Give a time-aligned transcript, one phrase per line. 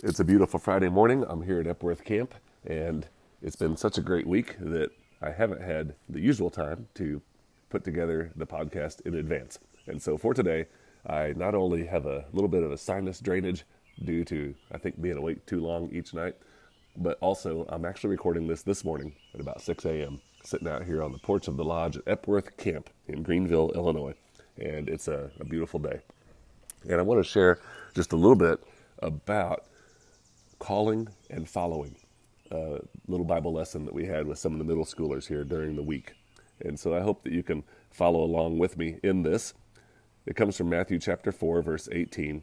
[0.00, 1.24] It's a beautiful Friday morning.
[1.28, 2.32] I'm here at Epworth Camp,
[2.64, 3.08] and
[3.42, 7.20] it's been such a great week that I haven't had the usual time to
[7.68, 9.58] put together the podcast in advance.
[9.88, 10.66] And so for today,
[11.04, 13.64] I not only have a little bit of a sinus drainage
[14.04, 16.36] due to, I think, being awake too long each night,
[16.96, 21.02] but also I'm actually recording this this morning at about 6 a.m., sitting out here
[21.02, 24.14] on the porch of the lodge at Epworth Camp in Greenville, Illinois.
[24.58, 26.02] And it's a, a beautiful day.
[26.88, 27.58] And I want to share
[27.96, 28.62] just a little bit
[29.00, 29.64] about
[30.68, 31.96] calling and following.
[32.50, 35.74] A little Bible lesson that we had with some of the middle schoolers here during
[35.74, 36.12] the week.
[36.60, 39.54] And so I hope that you can follow along with me in this.
[40.26, 42.42] It comes from Matthew chapter 4, verse 18.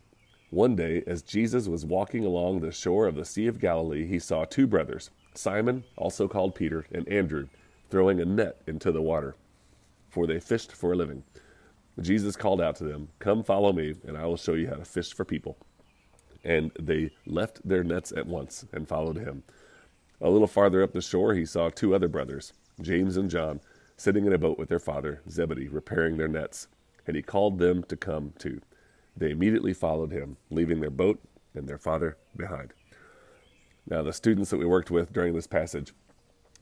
[0.49, 4.17] One day, as Jesus was walking along the shore of the Sea of Galilee, he
[4.17, 7.47] saw two brothers, Simon, also called Peter, and Andrew,
[7.91, 9.35] throwing a net into the water,
[10.09, 11.23] for they fished for a living.
[12.01, 14.85] Jesus called out to them, Come follow me, and I will show you how to
[14.85, 15.59] fish for people
[16.45, 19.43] and they left their nets at once and followed him.
[20.21, 23.59] A little farther up the shore, he saw two other brothers, James and John,
[23.97, 26.67] sitting in a boat with their father, Zebedee, repairing their nets,
[27.07, 28.61] and he called them to come too.
[29.17, 31.19] They immediately followed him, leaving their boat
[31.53, 32.73] and their father behind.
[33.87, 35.93] Now, the students that we worked with during this passage,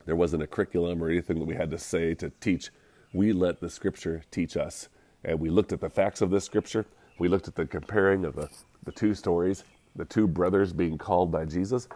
[0.05, 2.69] there wasn't a curriculum or anything that we had to say to teach.
[3.13, 4.89] We let the scripture teach us.
[5.23, 6.85] And we looked at the facts of this scripture.
[7.17, 8.49] We looked at the comparing of the,
[8.83, 9.63] the two stories
[9.95, 11.87] the two brothers being called by Jesus,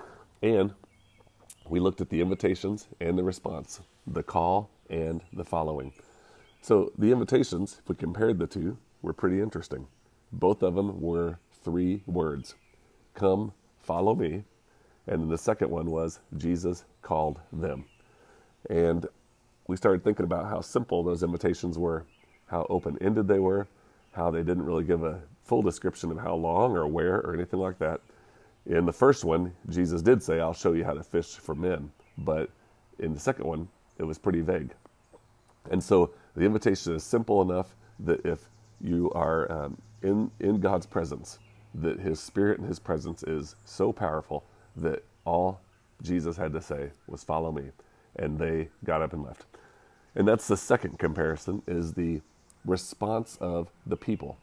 [0.42, 0.74] and
[1.70, 5.92] we looked at the invitations and the response, the call and the following.
[6.62, 9.88] So the invitations, if we compared the two, were pretty interesting.
[10.32, 12.56] Both of them were three words
[13.14, 14.44] Come, follow me.
[15.08, 17.86] And then the second one was Jesus called them.
[18.70, 19.08] And
[19.68, 22.06] we started thinking about how simple those invitations were,
[22.48, 23.68] how open ended they were,
[24.12, 27.60] how they didn't really give a full description of how long or where or anything
[27.60, 28.02] like that.
[28.66, 31.92] In the first one, Jesus did say, I'll show you how to fish for men.
[32.18, 32.50] But
[33.00, 34.72] in the second one, it was pretty vague.
[35.72, 38.50] And so the invitation is simple enough that if
[38.82, 41.40] you are um, in, in God's presence,
[41.74, 44.44] that his spirit and his presence is so powerful
[44.76, 45.62] that all
[46.02, 47.72] Jesus had to say was follow me
[48.16, 49.46] and they got up and left
[50.18, 52.22] and that's the second comparison is the
[52.66, 54.38] response of the people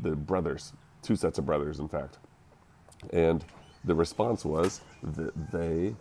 [0.00, 0.72] the brothers,
[1.02, 2.18] two sets of brothers, in fact.
[3.12, 3.44] And
[3.84, 5.94] the response was that they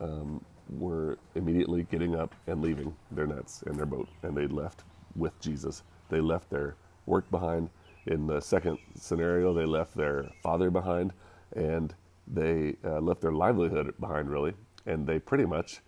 [0.00, 4.84] um, were immediately getting up and leaving their nets and their boat, and they left
[5.16, 5.82] with Jesus.
[6.08, 6.76] They left their
[7.06, 7.70] work behind.
[8.06, 11.12] In the second scenario, they left their father behind,
[11.54, 11.94] and
[12.26, 14.54] they uh, left their livelihood behind, really.
[14.86, 15.80] And they pretty much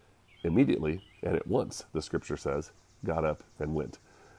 [0.44, 2.72] immediately and at once, the scripture says,
[3.04, 3.98] got up and went.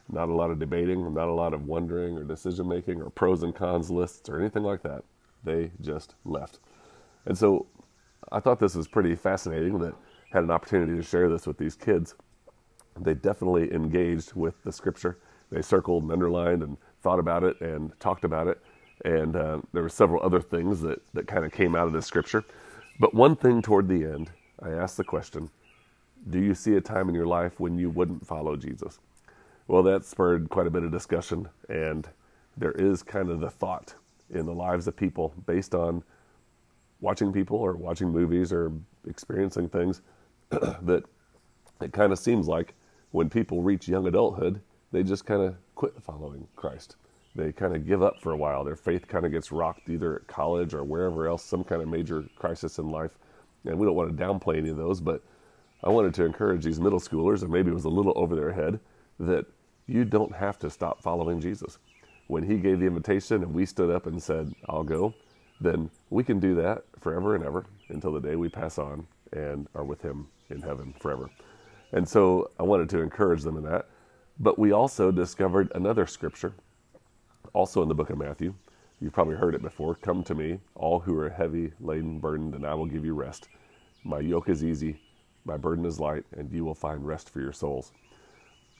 [0.09, 3.43] Not a lot of debating, not a lot of wondering or decision making or pros
[3.43, 5.03] and cons lists or anything like that.
[5.43, 6.59] They just left.
[7.25, 7.67] And so
[8.31, 9.93] I thought this was pretty fascinating that
[10.31, 12.15] had an opportunity to share this with these kids.
[12.99, 15.17] They definitely engaged with the scripture.
[15.51, 18.61] They circled and underlined and thought about it and talked about it.
[19.03, 22.01] And uh, there were several other things that, that kind of came out of the
[22.01, 22.43] scripture.
[22.99, 25.49] But one thing toward the end, I asked the question
[26.29, 28.99] Do you see a time in your life when you wouldn't follow Jesus?
[29.71, 32.05] Well, that spurred quite a bit of discussion, and
[32.57, 33.95] there is kind of the thought
[34.29, 36.03] in the lives of people based on
[36.99, 38.73] watching people or watching movies or
[39.07, 40.01] experiencing things
[40.49, 41.05] that
[41.79, 42.73] it kind of seems like
[43.11, 44.59] when people reach young adulthood,
[44.91, 46.97] they just kind of quit following Christ.
[47.33, 48.65] They kind of give up for a while.
[48.65, 51.87] Their faith kind of gets rocked either at college or wherever else, some kind of
[51.87, 53.17] major crisis in life.
[53.63, 55.23] And we don't want to downplay any of those, but
[55.81, 58.51] I wanted to encourage these middle schoolers, and maybe it was a little over their
[58.51, 58.77] head,
[59.17, 59.45] that
[59.91, 61.77] you don't have to stop following Jesus.
[62.27, 65.13] When he gave the invitation and we stood up and said, I'll go,
[65.59, 69.67] then we can do that forever and ever until the day we pass on and
[69.75, 71.29] are with him in heaven forever.
[71.91, 73.87] And so I wanted to encourage them in that.
[74.39, 76.53] But we also discovered another scripture,
[77.53, 78.53] also in the book of Matthew.
[79.01, 79.95] You've probably heard it before.
[79.95, 83.49] Come to me, all who are heavy laden, burdened, and I will give you rest.
[84.05, 85.01] My yoke is easy,
[85.43, 87.91] my burden is light, and you will find rest for your souls.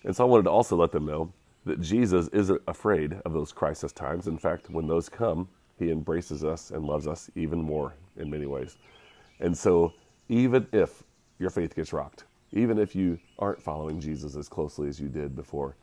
[0.04, 1.32] And so I wanted to also let them know
[1.66, 4.28] that Jesus isn't afraid of those crisis times.
[4.28, 8.46] In fact, when those come, he embraces us and loves us even more in many
[8.46, 8.78] ways.
[9.40, 9.94] And so,
[10.30, 11.04] even if
[11.40, 15.36] your faith gets rocked, even if you aren't following Jesus as closely as you did
[15.36, 15.76] before,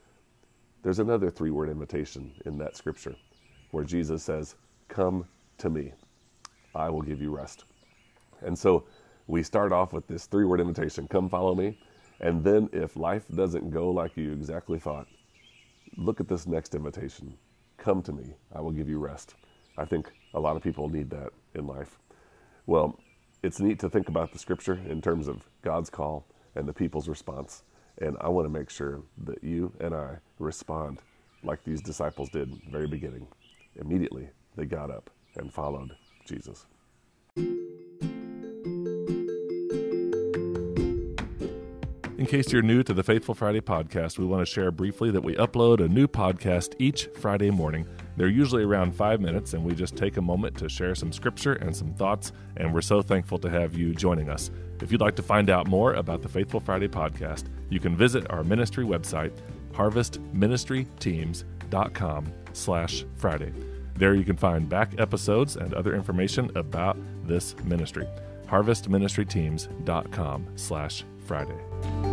[0.82, 3.16] there's another three word invitation in that scripture
[3.72, 4.54] where Jesus says,
[4.88, 5.26] Come
[5.58, 5.92] to me,
[6.74, 7.64] I will give you rest.
[8.42, 8.84] And so
[9.26, 11.78] we start off with this three word invitation come follow me.
[12.20, 15.06] And then if life doesn't go like you exactly thought,
[15.96, 17.34] look at this next invitation.
[17.76, 18.34] Come to me.
[18.54, 19.34] I will give you rest.
[19.76, 21.98] I think a lot of people need that in life.
[22.66, 22.98] Well,
[23.42, 26.26] it's neat to think about the scripture in terms of God's call
[26.56, 27.62] and the people's response.
[27.98, 30.98] And I want to make sure that you and I respond
[31.44, 33.28] like these disciples did very beginning.
[33.76, 35.92] Immediately, they got up and followed
[36.26, 36.66] Jesus.
[42.18, 45.22] In case you're new to the Faithful Friday podcast, we want to share briefly that
[45.22, 47.86] we upload a new podcast each Friday morning.
[48.16, 51.52] They're usually around five minutes, and we just take a moment to share some scripture
[51.52, 54.50] and some thoughts, and we're so thankful to have you joining us.
[54.82, 58.28] If you'd like to find out more about the Faithful Friday podcast, you can visit
[58.30, 59.30] our ministry website,
[59.72, 63.52] harvestministryteams.com slash Friday.
[63.94, 66.98] There you can find back episodes and other information about
[67.28, 68.08] this ministry.
[68.48, 72.07] harvestministryteams.com slash Friday.